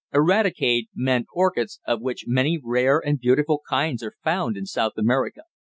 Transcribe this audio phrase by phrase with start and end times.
[0.15, 5.43] Eradicate meant orchids, of which many rare and beautiful kinds are found in South America.